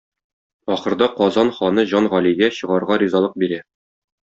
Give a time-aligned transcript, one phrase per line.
[0.75, 3.63] Ахырда Казан ханы Җан Галигә чыгарга ризалык бирә.